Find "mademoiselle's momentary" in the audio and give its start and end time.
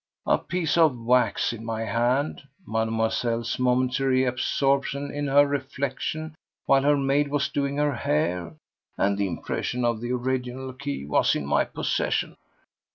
2.65-4.23